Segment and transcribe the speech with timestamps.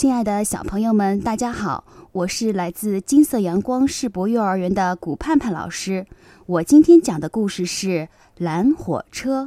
[0.00, 1.84] 亲爱的小朋友们，大家好！
[2.12, 6.06] 我是来自金色阳光世博幼儿园的古盼盼老师。
[6.46, 7.88] 我今天讲的故事是
[8.38, 9.44] 《蓝火车》。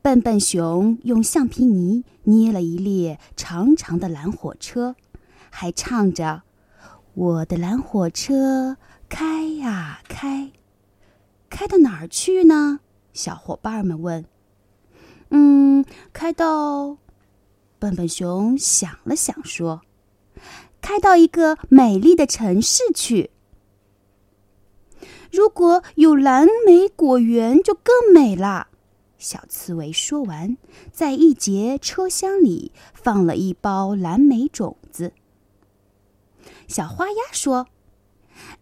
[0.00, 4.96] 笨笨熊用橡皮泥捏了一列长长的蓝火车，
[5.50, 6.44] 还唱着
[7.12, 10.50] ：“我的蓝火车开呀开，
[11.50, 12.80] 开到哪儿去呢？”
[13.12, 14.24] 小伙伴们问。
[15.28, 16.96] “嗯，开到……”
[17.78, 19.82] 笨笨熊想了想，说
[20.90, 23.30] ：“开到一个美丽的城市去。
[25.30, 28.66] 如果有蓝莓果园，就更美了。”
[29.16, 30.56] 小刺猬说完，
[30.90, 35.12] 在一节车厢里放了一包蓝莓种子。
[36.66, 37.68] 小花鸭说：“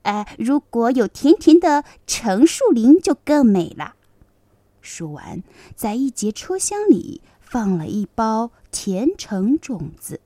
[0.05, 3.95] 哎，如果有甜甜的橙树林，就更美了。”
[4.83, 5.43] 说完，
[5.75, 7.23] 在一节车厢里。
[7.41, 10.21] 放了一包甜橙种子。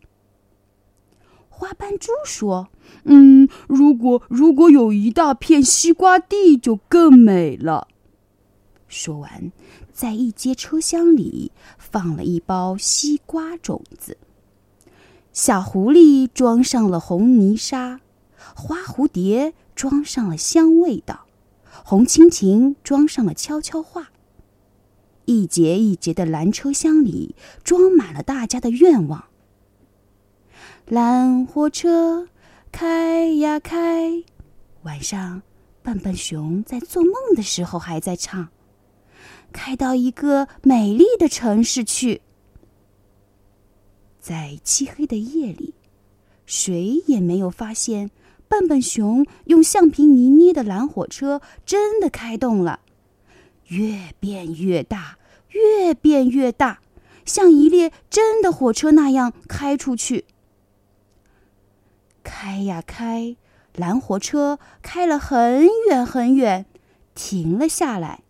[1.63, 2.71] 花斑猪说
[3.07, 7.87] ：“嗯，如果如果有一大片西瓜地，就更美了。”
[8.89, 9.53] 说完，
[9.93, 14.19] 在一节车厢里放了一包西瓜种子。
[15.33, 18.01] 小狐狸装上了红泥沙，
[18.57, 21.27] 花蝴蝶装上了香味道，
[21.85, 24.11] 红蜻蜓装上了悄悄话。
[25.27, 29.27] 一节一节的蓝车厢里装满了大家的愿望。
[30.93, 32.29] 蓝火车
[32.71, 34.23] 开呀开，
[34.83, 35.41] 晚上
[35.83, 38.51] 笨笨熊在做梦的时候还在唱，
[39.55, 42.21] 开到一个美丽的城市去。
[44.21, 45.73] 在漆黑的夜里，
[46.45, 48.11] 谁也没有发现
[48.47, 52.81] 笨笨熊用橡皮泥捏的蓝火车真的开动了。
[53.69, 55.17] 越变越大，
[55.49, 56.81] 越变越大，
[57.25, 60.27] 像一列真的火车那样开出去。
[62.23, 63.37] 开呀开，
[63.75, 66.67] 蓝火车开了很远很远，
[67.15, 68.23] 停了下来。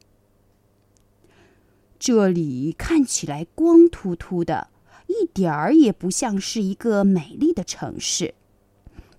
[1.98, 4.68] 这里看起来光秃秃的，
[5.06, 8.34] 一点儿也不像是一个美丽的城市。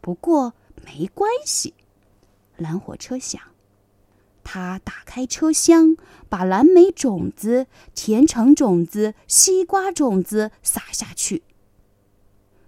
[0.02, 0.54] 不过
[0.86, 1.74] 没关系，
[2.58, 3.42] 蓝火车想。
[4.44, 5.96] 他打开车厢，
[6.28, 11.44] 把蓝莓种子、甜橙种子、西瓜种子撒下去。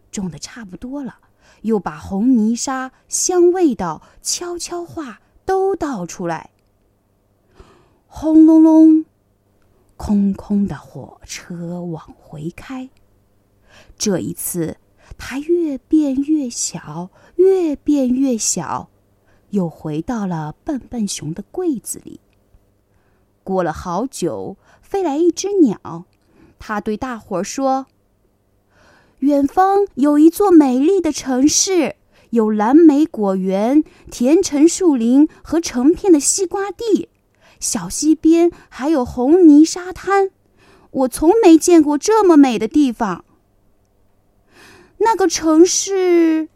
[0.09, 1.19] 种的差不多了，
[1.61, 6.51] 又把红泥沙、香味道、悄悄话都倒出来。
[8.07, 9.05] 轰隆隆，
[9.97, 12.89] 空空的火车往回开。
[13.97, 14.77] 这一次，
[15.17, 18.89] 它越变越小，越变越小。
[19.51, 22.19] 又回到了笨笨熊的柜子里。
[23.43, 26.05] 过了好久，飞来一只鸟，
[26.59, 27.87] 它对大伙儿说
[29.25, 31.95] ：“远方有一座美丽的城市，
[32.29, 37.09] 有蓝莓果园、甜橙树林和成片的西瓜地，
[37.59, 40.29] 小溪边还有红泥沙滩。
[40.91, 43.25] 我从没见过这么美的地方。
[44.99, 46.49] 那个城市……”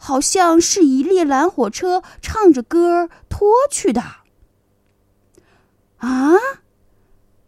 [0.00, 4.00] 好像是一列蓝火车唱着歌拖去的。
[5.96, 6.34] 啊！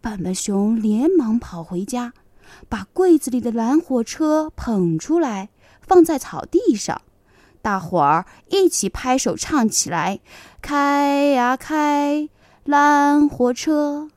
[0.00, 2.12] 笨笨熊连忙跑回家，
[2.68, 5.50] 把柜子里的蓝火车捧出来，
[5.80, 7.02] 放在草地上。
[7.62, 10.20] 大伙儿一起拍手唱起来
[10.62, 12.28] ：“开呀开，
[12.64, 14.08] 蓝火车！”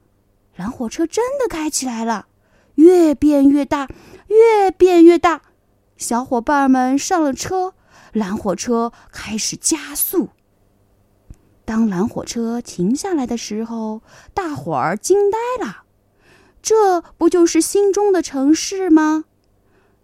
[0.55, 2.27] 蓝火车真的开起来了，
[2.75, 3.87] 越变越大，
[4.27, 5.41] 越变越大。
[5.97, 7.73] 小伙伴们上了车。
[8.13, 10.29] 蓝火车开始加速。
[11.65, 14.03] 当蓝火车停下来的时候，
[14.35, 15.83] 大伙儿惊呆了。
[16.63, 19.25] 这不就是心中的城市吗？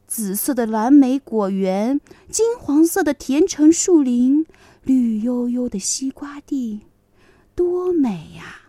[0.06, 4.46] 紫色的蓝莓果园，金黄色的甜橙树林，
[4.84, 6.82] 绿油油的西瓜地，
[7.56, 8.60] 多美呀！